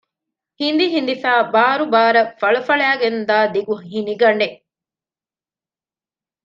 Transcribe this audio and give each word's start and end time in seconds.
ހިނދިހިނދިފައި 0.59 1.43
ބާރުބާރަށް 1.53 2.31
ފަޅަފަޅައިގެންދާ 2.41 3.37
ދިގު 3.53 3.75
ހިނިގަނޑެއް 3.91 4.59